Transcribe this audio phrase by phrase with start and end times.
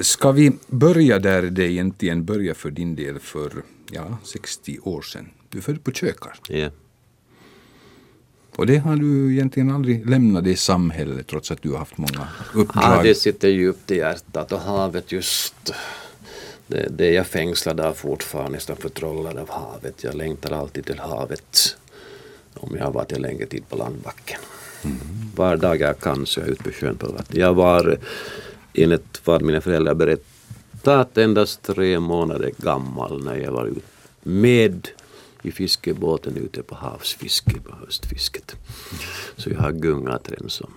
[0.00, 3.52] Ska vi börja där det egentligen började för din del för
[3.90, 5.30] ja, 60 år sedan?
[5.48, 6.38] Du är född på Kökar.
[6.48, 6.70] Ja.
[8.56, 12.28] Och det har du egentligen aldrig lämnat det samhället trots att du har haft många
[12.54, 12.84] uppdrag.
[12.84, 15.74] Ja, det sitter djupt i hjärtat och havet just
[16.66, 20.04] det, det är jag fängslad av fortfarande, nästan förtrollad av havet.
[20.04, 21.76] Jag längtar alltid till havet
[22.54, 24.40] om jag har varit en längre tid på landbacken.
[24.84, 24.98] Mm.
[25.36, 27.40] Var dag jag kan så är jag ute på sjön på vatten.
[27.40, 27.98] Jag var
[28.74, 33.70] enligt vad mina föräldrar berättat endast tre månader gammal när jag var
[34.22, 34.88] med
[35.42, 38.56] i fiskebåten ute på havsfiske på höstfisket.
[39.36, 40.70] Så jag har gungat redan som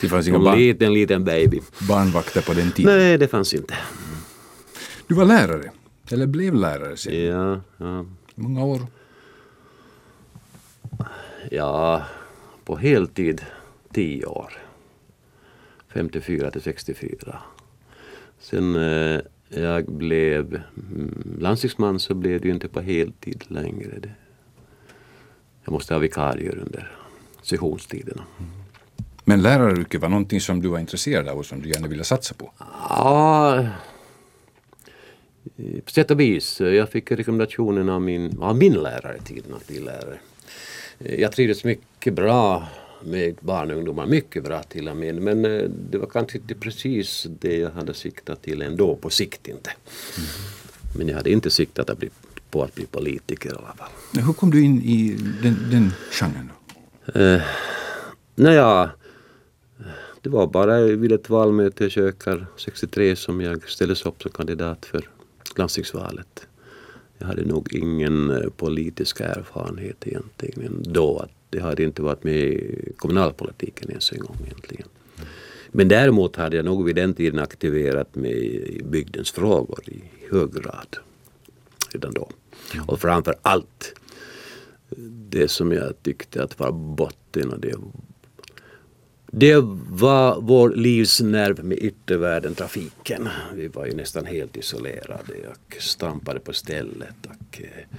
[0.00, 1.60] det fanns inga barn, liten, liten baby.
[1.88, 2.98] barnvakter på den tiden?
[2.98, 3.74] Nej, det fanns inte.
[5.06, 5.70] Du var lärare,
[6.10, 7.24] eller blev lärare sen?
[7.24, 7.60] Ja.
[7.76, 8.04] ja.
[8.34, 8.80] många år?
[11.50, 12.04] Ja,
[12.64, 13.44] på heltid
[13.92, 14.69] tio år.
[15.92, 17.38] 54 till 64.
[18.38, 23.98] Sen eh, jag blev mm, landstingsman så blev det ju inte på heltid längre.
[23.98, 24.12] Det.
[25.64, 26.92] Jag måste ha vikarier under
[27.42, 28.22] sessionstiderna.
[28.38, 28.50] Mm.
[29.24, 32.34] Men läraryrket var någonting som du var intresserad av och som du gärna ville satsa
[32.34, 32.52] på?
[32.88, 33.66] Ja,
[35.84, 36.60] på sätt och vis.
[36.60, 40.18] Jag fick rekommendationen av min, av min lärare tiden att bli lärare.
[40.98, 42.68] Jag trivdes mycket bra
[43.04, 45.14] med barn och ungdomar, mycket bra till och med.
[45.22, 49.48] Men eh, det var kanske inte precis det jag hade siktat till ändå, på sikt
[49.48, 49.70] inte.
[50.16, 50.28] Mm.
[50.96, 52.10] Men jag hade inte siktat att bli,
[52.50, 54.22] på att bli politiker i alla fall.
[54.24, 56.50] Hur kom du in i den, den genren?
[57.04, 57.20] Då?
[57.20, 57.42] Eh,
[58.34, 58.90] naja,
[60.20, 64.86] det var bara vid ett valmöte i Kökar 63 som jag ställdes upp som kandidat
[64.86, 65.08] för
[65.56, 66.46] landstingsvalet.
[67.18, 71.26] Jag hade nog ingen eh, politisk erfarenhet egentligen då.
[71.50, 74.88] Det hade inte varit med i kommunalpolitiken ens en gång egentligen.
[75.72, 80.52] Men däremot hade jag nog vid den tiden aktiverat mig i bygdens frågor i hög
[80.52, 80.96] grad.
[81.92, 82.30] Redan då.
[82.86, 83.94] Och framför allt
[85.30, 87.74] det som jag tyckte att var botten och det
[89.32, 89.56] det
[89.88, 93.28] var vår livsnerv med yttervärlden, trafiken.
[93.54, 97.14] Vi var ju nästan helt isolerade och stampade på stället.
[97.26, 97.98] Och, eh,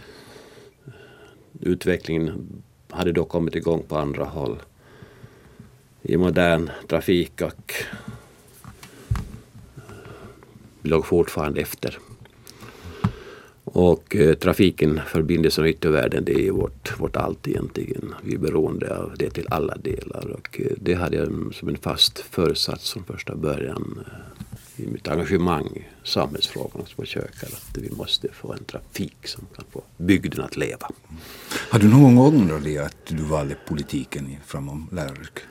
[1.60, 2.48] utvecklingen
[2.92, 4.58] hade då kommit igång på andra håll
[6.02, 7.98] i modern trafik och eh,
[10.82, 11.98] låg fortfarande efter.
[13.64, 18.14] Och eh, trafiken, förbindelsen och yttervärlden, det är vårt, vårt allt egentligen.
[18.24, 21.78] Vi är beroende av det till alla delar och eh, det hade jag som en
[21.78, 24.31] fast föresats från första början eh,
[24.82, 29.66] i mitt engagemang i samhällsfrågorna på Kökar att vi måste få en trafik som kan
[29.72, 30.90] få bygden att leva.
[31.70, 35.44] Har du någon gång ångrat dig att du valde politiken framom läraryrket?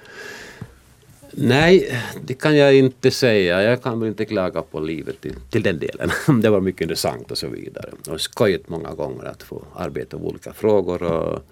[1.33, 3.63] Nej, det kan jag inte säga.
[3.63, 6.11] Jag kan väl inte klaga på livet till, till den delen.
[6.43, 7.91] Det var mycket intressant och så vidare.
[8.09, 11.43] Och skojigt många gånger att få arbeta med olika frågor och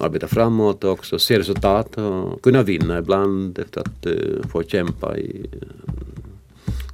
[0.00, 5.18] arbeta framåt och också se resultat och kunna vinna ibland efter att uh, få kämpa
[5.18, 5.46] i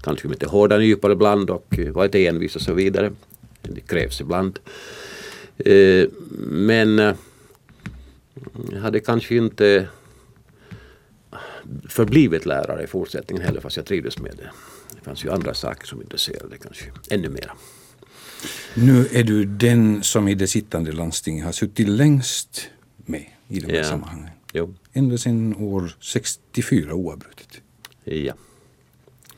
[0.05, 3.13] kanske lite hårda nypor ibland och vara lite envis och så vidare.
[3.63, 4.59] Det krävs ibland.
[5.67, 7.15] Uh, men uh,
[8.73, 9.89] jag hade kanske inte
[11.89, 14.51] förblivit lärare i fortsättningen heller fast jag trivdes med det.
[14.97, 17.53] Det fanns ju andra saker som intresserade kanske ännu mera.
[18.75, 23.67] Nu är du den som i det sittande landstinget har suttit längst med i de
[23.67, 23.85] här ja.
[23.85, 24.31] sammanhangen.
[24.53, 24.75] Jo.
[24.93, 27.61] Ända sedan år 64 oavbrutet.
[28.05, 28.35] Ja.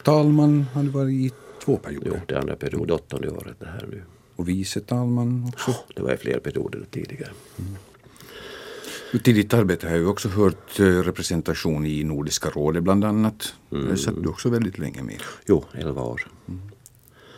[0.06, 1.30] Talman har du varit i
[1.64, 2.10] två perioder.
[2.14, 4.02] Jo, det andra period, åttonde året det här nu.
[4.36, 5.70] Och vice talman också?
[5.70, 7.30] Oh, det var i fler perioder tidigare.
[7.58, 9.22] Mm.
[9.22, 13.54] Till ditt arbete har jag också hört eh, representation i Nordiska rådet bland annat.
[13.72, 13.88] Mm.
[13.88, 15.22] Där satt du också väldigt länge med.
[15.46, 16.28] Jo, elva år.
[16.48, 16.60] Mm.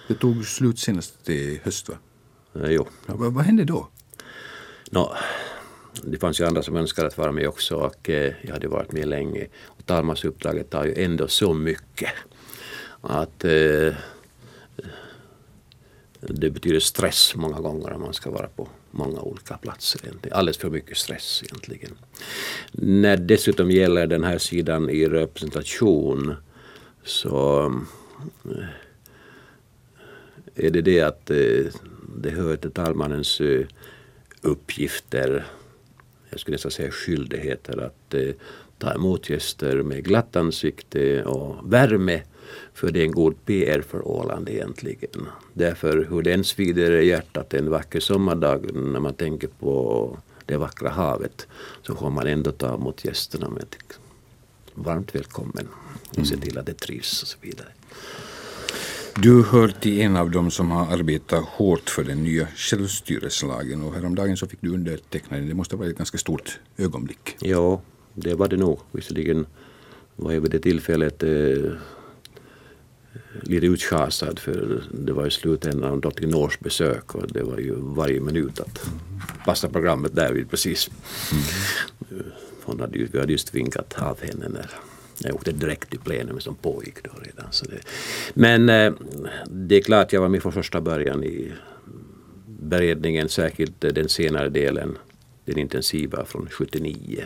[0.08, 1.94] Det tog slut senast i höst va?
[2.54, 2.86] Eh, jo.
[3.06, 3.88] Ja, vad, vad hände då?
[4.90, 5.12] No,
[6.04, 8.92] det fanns ju andra som önskade att vara med också och eh, jag hade varit
[8.92, 9.46] med länge.
[9.64, 12.10] Och talmansuppdraget tar ju ändå så mycket
[13.00, 13.94] att eh,
[16.20, 20.00] det betyder stress många gånger om man ska vara på många olika platser.
[20.30, 21.98] Alldeles för mycket stress egentligen.
[22.72, 26.34] När dessutom gäller den här sidan i representation
[27.04, 27.66] så
[28.44, 28.64] eh,
[30.54, 31.64] är det det att eh,
[32.16, 33.66] det hör till talmannens eh,
[34.42, 35.46] uppgifter,
[36.30, 38.14] jag skulle nästan säga skyldigheter att
[38.78, 42.22] ta emot gäster med glatt ansikte och värme
[42.74, 45.26] för det är en god PR för Åland egentligen.
[45.52, 50.88] Därför hur den svider i hjärtat en vacker sommardag när man tänker på det vackra
[50.88, 51.46] havet
[51.82, 53.66] så får man ändå ta emot gästerna med
[54.74, 55.68] varmt välkommen
[56.18, 57.68] och se till att det trivs och så vidare.
[59.16, 63.94] Du hör till en av dem som har arbetat hårt för den nya självstyrelselagen och
[63.94, 65.48] häromdagen så fick du underteckna den.
[65.48, 67.36] Det måste ha varit ett ganska stort ögonblick.
[67.40, 67.80] Ja,
[68.14, 68.80] det var det nog.
[68.92, 69.46] Visserligen
[70.16, 71.30] var jag vid det tillfället eh,
[73.42, 77.74] lite utschasad för det var i slutändan av drottning Nors besök och det var ju
[77.76, 78.90] varje minut att
[79.44, 80.90] passa programmet därvid precis.
[81.32, 82.24] Mm.
[82.64, 84.70] Hon hade ju, vi hade just vinkat av henne när
[85.18, 87.46] jag åkte direkt till plenum som pågick då redan.
[87.50, 87.78] Så det,
[88.34, 88.92] men eh,
[89.46, 91.52] det är klart jag var med från första början i
[92.46, 94.98] beredningen, särskilt den senare delen,
[95.44, 97.24] den intensiva från 79.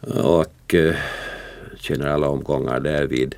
[0.00, 0.96] Och eh,
[1.78, 3.34] känner alla omgångar därvid.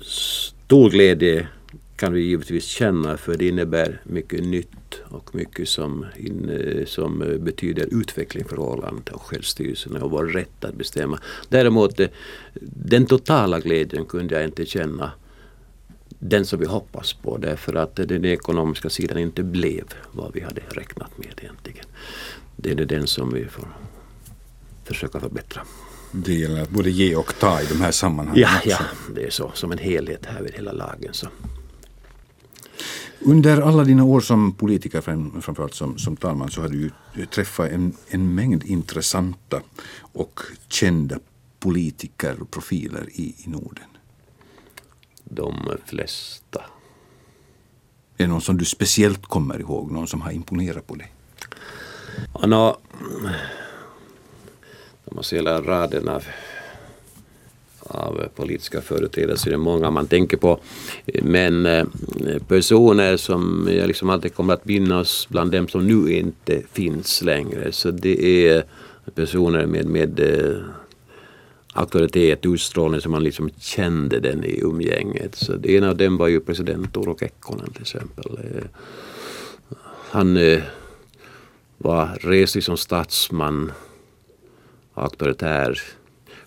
[0.00, 1.48] Stor glädje
[1.96, 8.00] kan vi givetvis känna för det innebär mycket nytt och mycket som, in, som betyder
[8.00, 11.18] utveckling för Åland och självstyrelsen och vår rätt att bestämma.
[11.48, 12.08] Däremot eh,
[12.62, 15.12] den totala glädjen kunde jag inte känna
[16.08, 20.60] den som vi hoppas på därför att den ekonomiska sidan inte blev vad vi hade
[20.68, 21.86] räknat med egentligen.
[22.56, 23.68] Det är den som vi får
[24.84, 25.62] försöka förbättra.
[26.12, 28.68] Gäller att både ge och ta i de här sammanhangen Ja, också.
[28.70, 28.78] ja
[29.14, 29.50] det är så.
[29.54, 31.14] Som en helhet här vid hela lagen.
[31.14, 31.26] Så.
[33.20, 35.00] Under alla dina år som politiker,
[35.40, 39.62] framförallt som, som talman, så har du ju träffat en, en mängd intressanta
[40.12, 41.18] och kända
[41.60, 43.84] politiker och profiler i, i Norden.
[45.24, 45.54] De
[45.86, 46.60] flesta.
[48.16, 49.90] Är det någon som du speciellt kommer ihåg?
[49.90, 51.12] Någon som har imponerat på dig?
[52.34, 52.76] Ja, no,
[55.14, 56.24] man ser hela raden av
[57.94, 60.60] av politiska företrädare så är det många man tänker på.
[61.22, 61.84] Men eh,
[62.48, 67.72] personer som jag liksom alltid kommer att minnas bland dem som nu inte finns längre.
[67.72, 68.64] Så det är
[69.14, 70.56] personer med, med eh,
[71.72, 75.34] auktoritet, utstrålning som man liksom kände den i umgänget.
[75.34, 78.38] Så det ena av dem var ju president Uro Kekkonen till exempel.
[78.38, 78.64] Eh,
[80.10, 80.38] han
[81.78, 83.72] var reslig som statsman,
[84.94, 85.78] auktoritär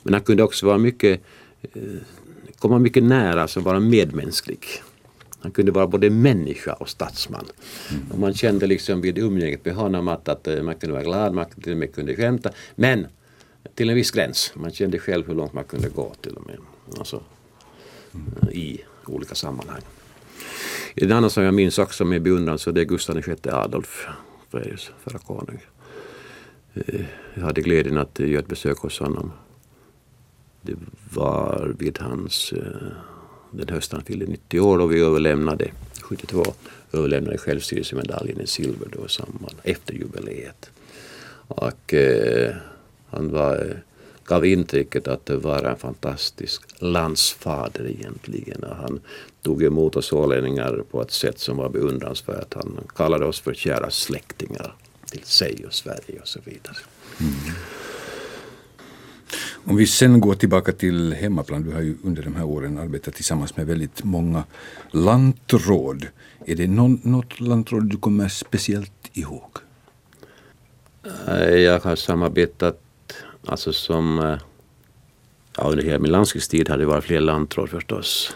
[0.05, 1.21] men han kunde också vara mycket,
[1.61, 1.81] eh,
[2.59, 4.59] komma mycket nära, alltså vara medmänsklig.
[5.39, 7.45] Han kunde vara både människa och statsman.
[7.91, 8.11] Mm.
[8.11, 11.33] Och man kände liksom vid umgänget med honom att, att eh, man kunde vara glad,
[11.33, 12.51] man till och med kunde skämta.
[12.75, 13.07] Men
[13.75, 14.51] till en viss gräns.
[14.55, 16.57] Man kände själv hur långt man kunde gå till och med.
[16.97, 17.23] Alltså,
[18.13, 18.49] mm.
[18.51, 19.81] I olika sammanhang.
[20.95, 24.07] En annan som jag minns också med beundran så det är Gustav VI Adolf,
[24.51, 25.59] Sveriges förra konung.
[26.75, 29.31] Eh, jag hade glädjen att eh, göra ett besök hos honom
[30.65, 30.75] det
[31.13, 32.91] var vid hans, eh,
[33.51, 36.43] den hösten han fyllde 90 år och vi överlämnade 72
[36.93, 40.69] överlämnade självstyrelsemedaljen i silver då samman efter jubileet.
[41.47, 42.55] Och eh,
[43.09, 43.81] han var,
[44.25, 48.63] gav intrycket att det var en fantastisk landsfader egentligen.
[48.63, 48.99] Och han
[49.41, 52.53] tog emot oss ålänningar på ett sätt som var beundransvärt.
[52.53, 54.75] Han kallade oss för kära släktingar
[55.09, 56.77] till sig och Sverige och så vidare.
[57.19, 57.33] Mm.
[59.67, 63.15] Om vi sen går tillbaka till hemmaplan, du har ju under de här åren arbetat
[63.15, 64.43] tillsammans med väldigt många
[64.91, 66.07] lantråd.
[66.45, 69.57] Är det någon, något lantråd du kommer speciellt ihåg?
[71.27, 72.81] Eh, jag har samarbetat,
[73.45, 74.37] alltså som, eh,
[75.57, 78.35] ja, under hela min landskapstid har det varit fler lantråd förstås.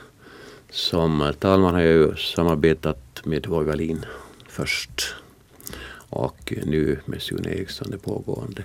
[0.69, 4.06] Som talman har jag ju samarbetat med Voi Wallin
[4.47, 5.16] först
[6.09, 8.63] och nu med Sune Eriksson det pågående.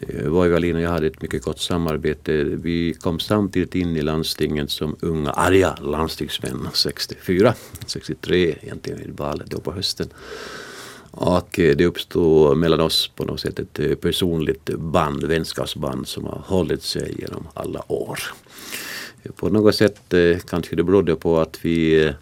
[0.00, 2.44] Eh, Voi och jag hade ett mycket gott samarbete.
[2.44, 7.54] Vi kom samtidigt in i landstinget som unga arga landstingsmän 64,
[7.86, 10.08] 63 egentligen vid valet då på hösten.
[11.10, 16.24] Och eh, det uppstod mellan oss på något sätt ett eh, personligt band, vänskapsband som
[16.24, 18.20] har hållit sig genom alla år.
[19.36, 20.14] På något sätt
[20.48, 22.12] kanske det berodde på att vi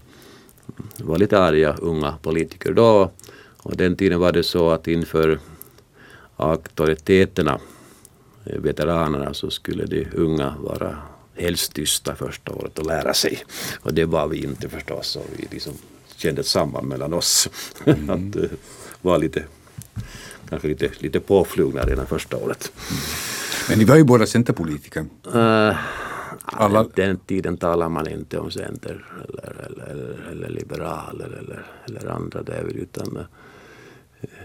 [0.96, 3.10] var lite arga unga politiker då.
[3.64, 5.38] Och den tiden var det så att inför
[6.36, 7.60] auktoriteterna,
[8.44, 10.96] eh, veteranerna, så skulle de unga vara
[11.34, 13.44] helst tysta första året och lära sig.
[13.80, 15.16] Och det var vi inte förstås.
[15.16, 15.72] Och vi liksom
[16.16, 17.48] kände ett samband mellan oss.
[17.86, 18.10] Mm.
[18.10, 18.50] att uh,
[19.02, 19.44] vara lite,
[20.48, 22.72] kanske lite, lite påflugna redan första året.
[22.90, 23.02] Mm.
[23.68, 25.06] Men ni var ju båda centerpolitiker.
[25.34, 25.76] Uh,
[26.44, 26.86] alla...
[26.94, 32.42] Den tiden talar man inte om center eller, eller, eller, eller liberal eller, eller andra
[32.42, 32.64] där.
[32.74, 33.24] utan eh,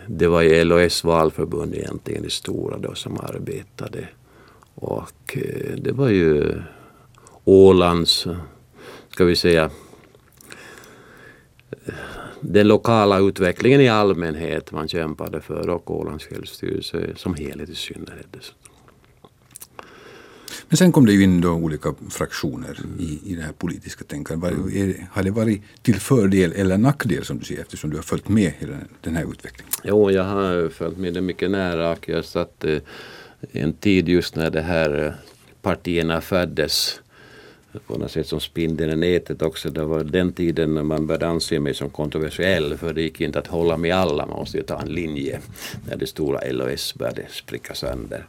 [0.07, 4.07] det var ju LOS valförbund egentligen det stora då som arbetade.
[4.75, 6.61] Och eh, det var ju
[7.43, 8.27] Ålands,
[9.09, 9.69] ska vi säga,
[11.85, 11.93] eh,
[12.41, 18.53] den lokala utvecklingen i allmänhet man kämpade för och Ålands självstyrelse som helhet i synnerhet.
[20.69, 24.53] Men sen kom det ju in då olika fraktioner i, i det här politiska tänkandet.
[24.53, 28.29] Är, har det varit till fördel eller nackdel som du säger eftersom du har följt
[28.29, 29.73] med hela den här utvecklingen?
[29.83, 32.77] Jo, jag har följt med det mycket nära och jag satt eh,
[33.51, 35.13] en tid just när det här eh,
[35.61, 37.01] partierna föddes
[37.87, 39.69] på något sätt som spindeln i nätet också.
[39.69, 43.39] Det var den tiden när man började anse mig som kontroversiell för det gick inte
[43.39, 44.25] att hålla med alla.
[44.25, 45.39] Man måste ju ta en linje
[45.87, 48.25] när det stora LOS började spricka sönder.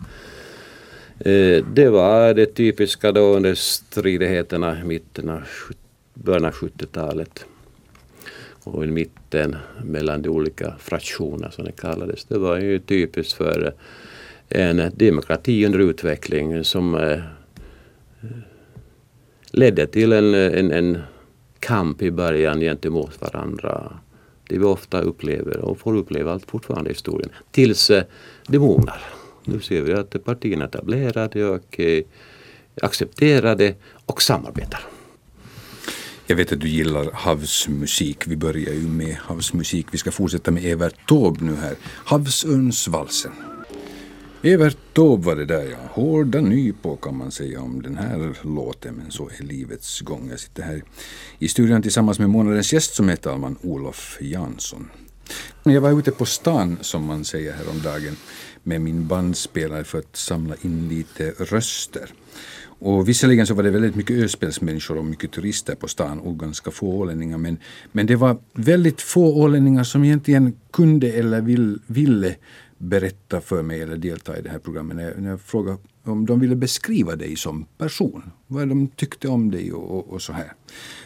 [1.24, 5.42] Eh, det var det typiska då under stridigheterna i mitten av
[6.14, 7.44] början av 70-talet.
[8.64, 12.24] Och i mitten mellan de olika fraktionerna som det kallades.
[12.24, 13.74] Det var ju typiskt för
[14.48, 17.18] eh, en demokrati under utveckling som eh,
[19.50, 20.98] ledde till en, en, en
[21.58, 23.92] kamp i början gentemot varandra.
[24.48, 27.30] Det vi ofta upplever och får uppleva allt fortfarande i historien.
[27.50, 27.90] Tills
[28.46, 29.19] det mognar.
[29.44, 32.02] Nu ser vi att partierna är etablerade och eh,
[32.82, 33.74] accepterade
[34.06, 34.80] och samarbetar.
[36.26, 38.26] Jag vet att du gillar havsmusik.
[38.26, 39.86] Vi börjar ju med havsmusik.
[39.90, 41.74] Vi ska fortsätta med Evert Taube nu här.
[41.84, 43.32] Havsörnsvalsen.
[44.42, 45.78] Evert Taube var det där ja.
[45.90, 50.28] Hårda nypor kan man säga om den här låten, men så är livets gång.
[50.30, 50.82] Jag sitter här
[51.38, 54.90] i studion tillsammans med månadens gäst som är talman Olof Jansson.
[55.62, 58.16] Jag var ute på stan, som man säger häromdagen,
[58.62, 62.12] med min bandspelare för att samla in lite röster.
[62.82, 66.70] Och visserligen så var det väldigt mycket öspelsmänniskor och mycket turister på stan och ganska
[66.70, 67.38] få ålänningar.
[67.38, 67.58] Men,
[67.92, 72.36] men det var väldigt få ålänningar som egentligen kunde eller vill, ville
[72.78, 74.96] berätta för mig eller delta i det här programmet.
[74.96, 78.30] När jag, när jag frågade om de ville beskriva dig som person.
[78.46, 80.52] Vad de tyckte om dig och, och, och så här.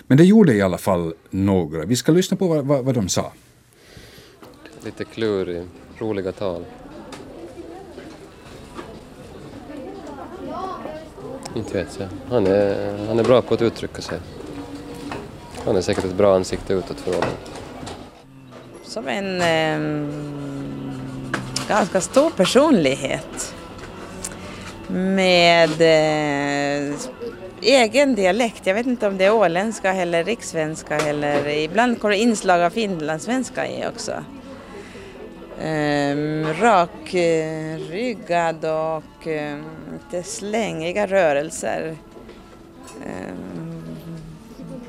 [0.06, 1.84] Men det gjorde i alla fall några.
[1.84, 3.32] Vi ska lyssna på vad, vad, vad de sa.
[4.84, 5.62] Lite klurig,
[5.98, 6.64] roliga tal.
[11.54, 12.08] Inte vet jag.
[12.30, 14.18] Han är, han är bra på att uttrycka sig.
[15.64, 17.30] Han är säkert ett bra ansikte utåt för honom.
[18.84, 20.08] Som en eh,
[21.68, 23.54] ganska stor personlighet.
[24.88, 26.94] Med eh,
[27.62, 28.66] egen dialekt.
[28.66, 32.70] Jag vet inte om det är åländska eller rikssvenska eller ibland kommer det inslag av
[32.70, 34.12] finlandssvenska i också.
[35.60, 37.44] Ehm, rakryggad
[38.64, 41.96] och ehm, lite slängiga rörelser.
[43.06, 43.84] Ehm,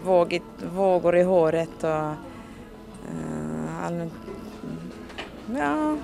[0.06, 0.44] Vågigt,
[0.74, 2.16] vågor i håret och eh,
[3.86, 4.14] allmänt,
[5.56, 5.98] ja,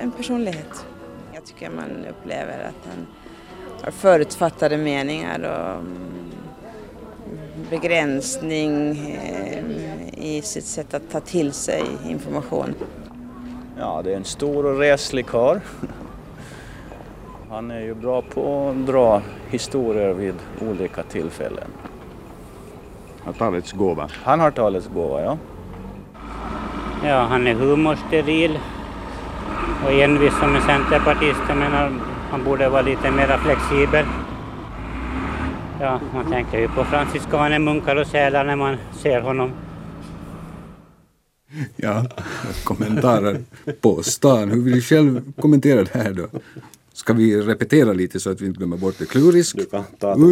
[0.00, 0.86] en personlighet.
[1.34, 3.06] Jag tycker man upplever att han
[3.84, 6.30] har förutfattade meningar och mm,
[7.70, 8.96] begränsning
[10.16, 12.74] i sitt sätt att ta till sig information.
[13.78, 15.58] Ja, det är en stor och reslig karl.
[17.50, 20.34] Han är ju bra på att dra historier vid
[20.70, 21.70] olika tillfällen.
[23.24, 24.08] Har talets gåva?
[24.24, 25.38] Han har talets gåva, ja.
[27.04, 28.58] Ja, han är humorsteril
[29.84, 31.40] och envis som en centerpartist.
[31.48, 31.92] Jag menar,
[32.30, 34.04] han borde vara lite mer flexibel.
[35.80, 39.52] Ja, man tänker ju på franciskanermunkar och sälar när man ser honom.
[41.76, 42.06] Ja,
[42.64, 43.40] kommentarer
[43.80, 44.50] på stan.
[44.50, 46.28] Hur vill du själv kommentera det här då?
[46.92, 49.06] Ska vi repetera lite så att vi inte glömmer bort det?
[49.06, 49.56] Klurisk,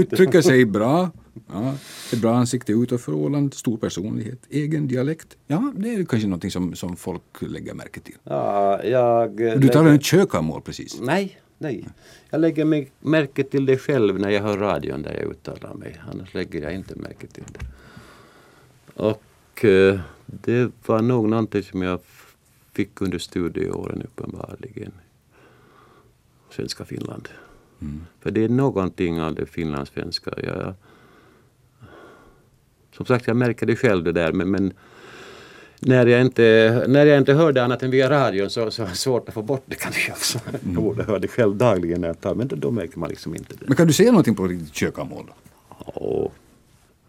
[0.00, 1.10] uttrycker sig bra,
[1.52, 1.74] ja,
[2.12, 5.36] ett bra ansikte utåt för Åland, stor personlighet, egen dialekt.
[5.46, 8.16] Ja, det är kanske någonting som, som folk lägger märke till.
[8.24, 11.00] Ja, jag du talar om kökamål precis?
[11.00, 11.88] Nej, nej.
[12.30, 16.00] Jag lägger märke till det själv när jag hör radion där jag uttalar mig.
[16.12, 17.66] Annars lägger jag inte märke till det.
[19.02, 19.22] Och
[19.64, 22.00] eh, det var nog någonting som jag
[22.72, 24.92] fick under studieåren uppenbarligen.
[26.50, 27.28] Svenska Finland.
[27.80, 28.06] Mm.
[28.20, 30.30] För det är någonting av det finlandssvenska.
[30.42, 30.74] Jag,
[32.92, 34.72] som sagt, jag märker det själv det där men, men
[35.80, 38.86] när jag, inte, när jag inte hör det annat än via radion så, så är
[38.86, 40.38] det svårt att få bort det kanske också.
[40.48, 40.74] Mm.
[40.74, 43.34] Jag borde höra det själv dagligen när jag tar men då, då märker man liksom
[43.34, 43.66] inte det.
[43.66, 45.24] Men kan du säga någonting på riktigt kökamål?
[45.94, 46.30] Ja,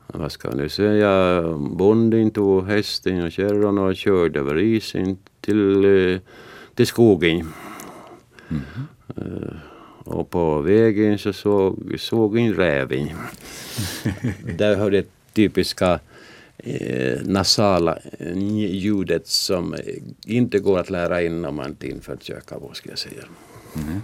[0.07, 1.41] vad ska jag nu säga?
[1.57, 6.19] Bonden tog hästen och kärran och körde över isen till, eh,
[6.75, 7.47] till skogen.
[8.49, 8.61] Mm.
[9.17, 9.53] Uh,
[10.03, 13.09] och på vägen så såg, såg en räven.
[14.57, 15.99] Där hör det typiska
[16.57, 17.97] eh, nasala
[18.55, 19.75] ljudet som
[20.25, 23.23] inte går att lära in om man inte infört kökavård ska jag säga.
[23.75, 24.01] Mm.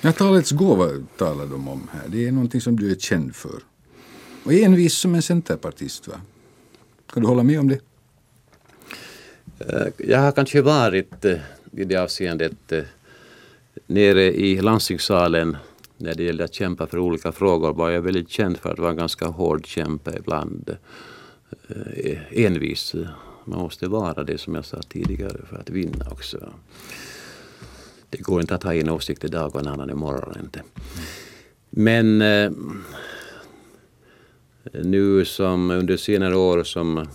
[0.00, 2.08] Ja, talets gåva talar de om här.
[2.08, 3.60] Det är någonting som du är känd för.
[4.44, 6.20] Och envis som en centerpartist va?
[7.12, 7.80] Kan du hålla med om det?
[9.58, 11.38] Eh, jag har kanske varit eh,
[11.72, 12.82] i det avseendet eh,
[13.86, 15.56] nere i landstingssalen
[15.96, 18.90] när det gällde att kämpa för olika frågor var jag väldigt känd för att vara
[18.90, 20.76] en ganska hård kämpe ibland.
[22.30, 22.94] Envis.
[23.44, 26.52] Man måste vara det som jag sa tidigare för att vinna också.
[28.10, 30.62] Det går inte att ha en åsikt idag och en annan imorgon inte.
[31.70, 32.50] Men eh,
[34.72, 37.06] nu som under senare år som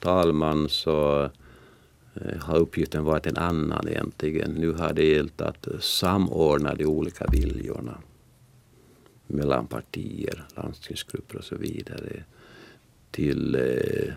[0.00, 1.22] talman så
[2.14, 4.50] eh, har uppgiften varit en annan egentligen.
[4.50, 7.98] Nu har det gällt att samordna de olika viljorna
[9.26, 12.24] mellan partier, landstingsgrupper och så vidare
[13.10, 14.12] till eh,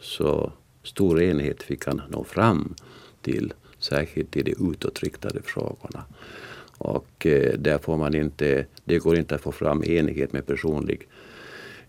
[0.00, 2.74] så stor enighet vi kan nå fram
[3.22, 6.04] till, särskilt i de utåtriktade frågorna.
[6.78, 11.08] Och eh, där får man inte, det går inte att få fram enighet med personlig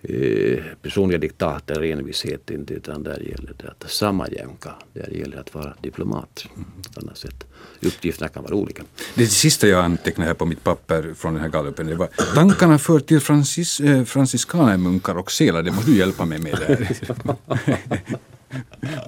[0.08, 4.72] eh, personliga diktat eller envishet inte utan där gäller det att sammanjämka.
[4.94, 6.46] Där gäller det att vara diplomat.
[6.94, 7.44] På annat sätt.
[7.82, 8.84] Uppgifterna kan vara olika.
[9.16, 12.80] Det sista jag antecknade här på mitt papper från den här gallupen det var tankarna
[12.80, 15.64] för till francis, eh, franciskanermunkar och selar.
[15.64, 16.90] Det måste du hjälpa mig med där.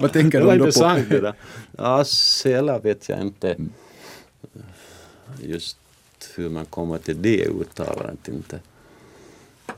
[0.00, 1.14] Vad tänker Det var du då intressant på?
[1.14, 1.34] det där.
[1.78, 3.56] Ja, selar vet jag inte
[5.42, 5.76] just
[6.36, 8.60] hur man kommer till det uttalandet inte.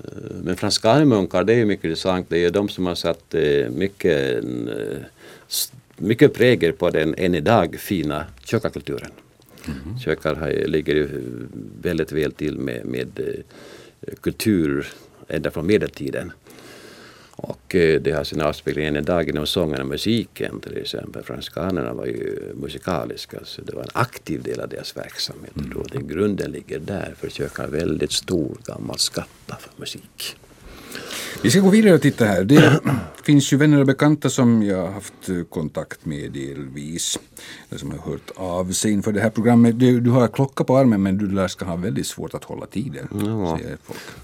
[0.05, 0.11] Eh,
[0.45, 2.27] Men franskanermunkar det är ju mycket intressant.
[2.31, 4.99] Det är de som har satt eh, mycket, eh,
[5.97, 9.11] mycket prägel på den än idag fina kökarkulturen.
[10.05, 11.09] Kökar har, ju- ligger ju
[11.83, 13.21] väldigt väl till med, med
[14.21, 14.87] kultur
[15.29, 16.33] ända från medeltiden.
[17.43, 21.23] Och eh, det har sin avspegling än idag inom sången och musiken till exempel.
[21.23, 25.57] Franskanerna var ju musikaliska så det var en aktiv del av deras verksamhet.
[25.57, 25.71] Mm.
[25.71, 30.37] tror den grunden ligger där för kökar väldigt stor gammal skatta för musik.
[31.43, 32.45] Vi ska gå vidare och titta här.
[32.45, 32.81] Det
[33.25, 37.19] finns ju vänner och bekanta som jag har haft eh, kontakt med delvis.
[37.71, 39.79] Eller som har hört av sig inför det här programmet.
[39.79, 42.67] Du, du har klocka på armen men du lär ska ha väldigt svårt att hålla
[42.67, 43.09] tiden.
[43.27, 43.59] Ja.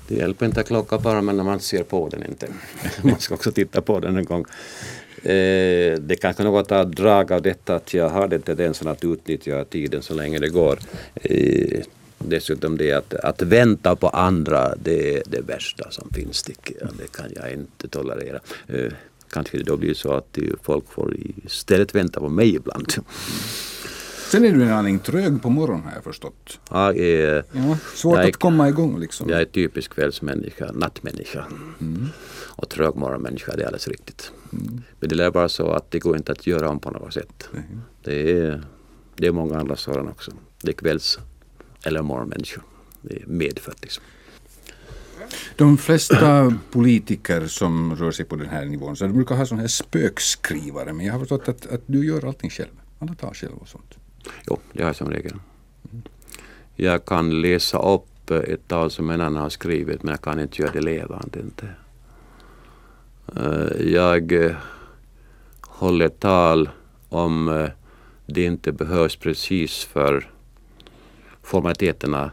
[0.08, 2.46] Det hjälper inte att klocka bara men när man ser på den inte.
[3.02, 4.44] Man ska också titta på den en gång.
[5.22, 9.64] Eh, det kanske något av drag av detta att jag har den tendensen att utnyttja
[9.64, 10.78] tiden så länge det går.
[11.14, 11.82] Eh,
[12.18, 16.88] dessutom det att, att vänta på andra det är det värsta som finns tycker jag.
[16.98, 18.40] Det kan jag inte tolerera.
[18.66, 18.92] Eh,
[19.30, 22.92] kanske det då blir så att eh, folk får istället vänta på mig ibland.
[24.30, 26.60] Sen är du en aning trög på morgonen har jag förstått.
[26.70, 29.28] Jag är, Ja, svårt är- att komma igång liksom.
[29.28, 31.46] Jag är typisk kvällsmänniska, nattmänniska.
[32.46, 34.32] Och trög morgonmänniska, det är alldeles riktigt.
[35.00, 37.48] Men det är bara så att det går inte att göra om på något sätt.
[38.04, 38.62] Det, är,
[39.16, 40.32] det är många andra sådana också.
[40.62, 41.18] Det är kvälls
[41.84, 42.62] eller morgonmänniskor.
[43.02, 44.04] Det är medfött liksom.
[45.56, 49.58] De flesta politiker som rör sig på den här nivån så de brukar ha sån
[49.58, 52.70] här spökskrivare men jag har förstått att, att du gör allting själv.
[52.98, 53.98] Alla tar själv och sånt.
[54.46, 55.34] Jo, det har jag som regel.
[56.76, 60.62] Jag kan läsa upp ett tal som en annan har skrivit men jag kan inte
[60.62, 61.40] göra det levande.
[61.40, 61.68] Inte.
[63.36, 64.56] Eh, Jag eh,
[65.60, 66.68] håller tal
[67.08, 67.70] om eh,
[68.26, 70.30] det inte behövs precis för
[71.48, 72.30] formaliteterna.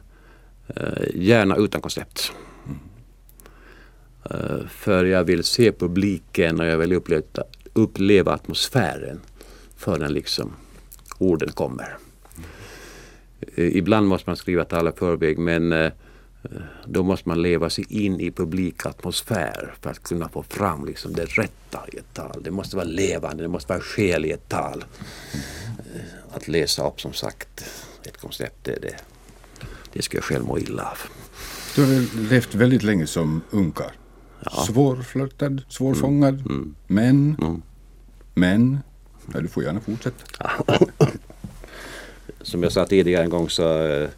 [0.68, 2.32] Eh, gärna utan koncept.
[4.30, 7.24] Eh, för jag vill se publiken och jag vill uppleva,
[7.74, 9.20] uppleva atmosfären
[9.78, 10.54] förrän liksom
[11.18, 11.98] orden kommer.
[13.56, 15.92] Eh, ibland måste man skriva tal i förväg men
[16.86, 21.26] då måste man leva sig in i publikatmosfär för att kunna få fram liksom det
[21.26, 22.44] rätta i ett tal.
[22.44, 24.86] Det måste vara levande, det måste vara själ i ett tal.
[26.32, 27.66] Att läsa upp som sagt
[28.08, 28.96] ett koncept, det, det,
[29.94, 30.98] det ska jag själv må illa av.
[31.76, 33.92] Du har levt väldigt länge som unkar.
[34.68, 36.44] Svårflörtad, svårfångad.
[36.88, 37.62] Men, Mm.
[38.34, 38.80] men,
[39.34, 40.52] ja, du får gärna fortsätta.
[42.42, 44.10] Som jag sa tidigare en gång så eh,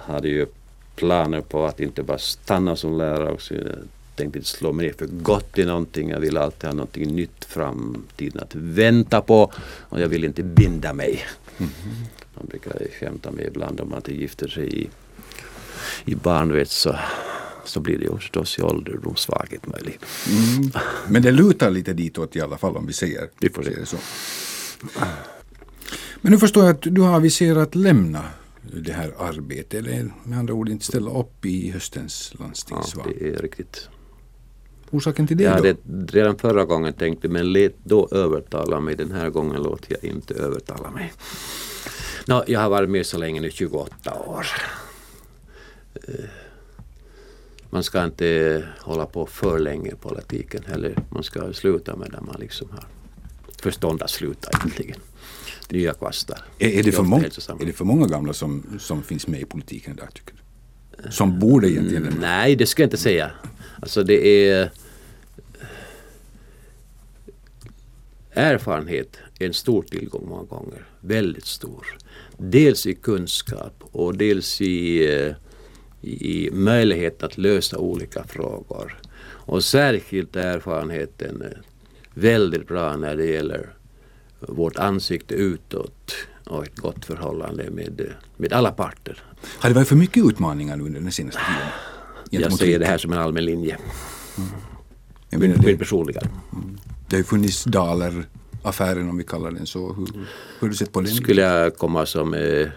[0.00, 0.48] hade jag
[0.96, 3.54] planer på att inte bara stanna som lärare också.
[3.54, 3.64] Jag
[4.16, 6.08] tänkte inte slå mig ner för gott i någonting.
[6.10, 9.52] Jag vill alltid ha någonting nytt framtiden att vänta på
[9.88, 11.20] och jag vill inte binda mig.
[11.58, 14.88] Man brukar skämta med ibland om man inte gifter sig i,
[16.04, 16.96] i barnvett så,
[17.64, 20.04] så blir det ju förstås i ålderdomssvaghet möjligt.
[21.08, 23.96] Men det lutar lite ditåt i alla fall om vi säger, Vi får säger så.
[26.20, 28.24] Men nu förstår jag att du har aviserat lämna
[28.62, 29.74] det här arbetet.
[29.74, 33.08] Eller med andra ord inte ställa upp i höstens Ja, landstingsval.
[33.18, 33.88] det är riktigt.
[34.90, 35.76] Orsaken till det Jag hade
[36.08, 38.96] redan förra gången tänkt det, men lät då övertala mig.
[38.96, 41.12] Den här gången låter jag inte övertala mig.
[42.26, 44.46] Nå, jag har varit med så länge nu, 28 år.
[45.94, 46.14] Eh,
[47.70, 50.94] Man ska inte hålla på för länge i politiken heller.
[51.10, 52.84] Man ska sluta med när man liksom har
[53.62, 55.00] förstånd att sluta egentligen.
[55.70, 56.38] Nya kvastar.
[56.58, 59.44] Är, är, det för många, är det för många gamla som, som finns med i
[59.44, 60.40] politiken idag tycker du?
[61.10, 62.06] Som borde egentligen...
[62.06, 63.30] Mm, nej, det skulle jag inte säga.
[63.82, 64.70] Alltså det är...
[68.30, 70.86] Erfarenhet är en stor tillgång många gånger.
[71.00, 71.96] Väldigt stor.
[72.38, 75.34] Dels i kunskap och dels i, eh,
[76.00, 78.98] i möjlighet att lösa olika frågor.
[79.46, 81.42] Och särskilt erfarenheten
[82.14, 83.74] väldigt bra när det gäller
[84.40, 86.12] vårt ansikte utåt
[86.46, 89.22] och ett gott förhållande med, med alla parter.
[89.58, 91.68] Har det varit för mycket utmaningar under den senaste tiden?
[92.30, 93.78] Jag ser det här som en allmän linje.
[94.38, 94.50] Mm.
[95.30, 96.20] Jag menar, det, personliga.
[96.20, 96.78] Mm.
[97.08, 99.92] Det har ju funnits Daler-affären om vi kallar den så.
[99.92, 100.26] Hur, hur
[100.60, 101.10] har du sett på den?
[101.14, 102.68] Skulle jag komma som eh,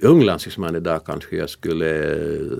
[0.00, 2.52] ung landstingsman idag kanske jag skulle eh,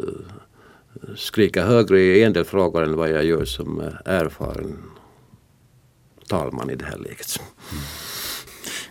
[1.17, 4.77] skrika högre i en del frågor än vad jag gör som eh, erfaren
[6.29, 7.41] talman i det här läget.
[7.73, 7.85] Mm.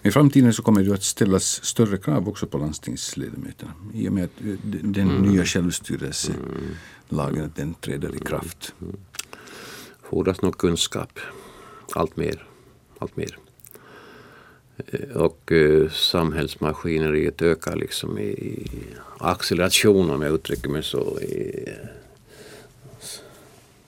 [0.05, 4.23] I framtiden så kommer det att ställas större krav också på landstingsledamöterna i och med
[4.23, 4.31] att
[4.71, 5.21] den mm.
[5.21, 8.73] nya självstyrelselagen den träder i kraft.
[8.81, 8.95] Mm.
[10.09, 11.19] Fordras nog kunskap,
[11.95, 12.47] allt mer.
[12.99, 13.37] Allt mer.
[14.87, 18.67] Eh, och uh, samhällsmaskineriet ökar liksom i
[19.17, 21.19] acceleration om jag uttrycker mig så.
[21.19, 21.69] I,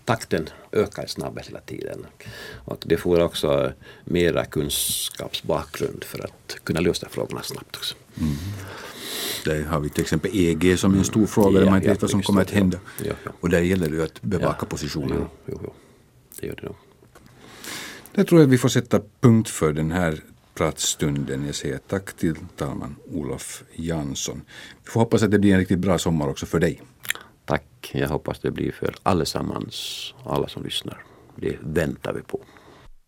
[0.05, 2.05] takten ökar snabbare hela tiden.
[2.65, 7.95] Och det får också mera kunskapsbakgrund för att kunna lösa frågorna snabbt också.
[8.17, 8.35] Mm.
[9.45, 12.01] Där har vi till exempel EG som är en stor fråga där man inte vet
[12.01, 12.79] vad som kommer att hända.
[13.03, 13.13] Ja.
[13.39, 15.25] Och där gäller det att bevaka positionen.
[15.45, 15.73] Jo, jo,
[16.39, 16.75] det gör det nog.
[18.11, 21.45] Det tror jag vi får sätta punkt för den här pratstunden.
[21.45, 24.41] Jag säger tack till talman Olof Jansson.
[24.83, 26.81] Vi får hoppas att det blir en riktigt bra sommar också för dig.
[27.91, 31.03] Jag hoppas det blir för allesammans, alla som lyssnar.
[31.35, 32.39] Det väntar vi på.